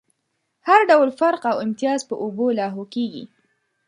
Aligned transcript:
هر 0.67 0.81
ډول 0.89 1.09
فرق 1.19 1.41
او 1.51 1.57
امتياز 1.65 2.01
په 2.09 2.15
اوبو 2.23 2.47
لاهو 2.59 2.83
کېږي. 2.93 3.23